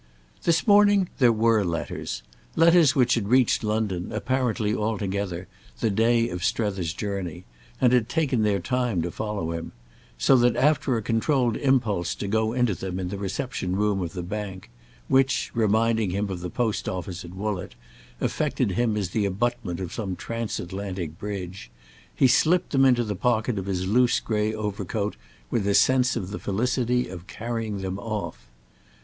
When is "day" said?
5.91-6.27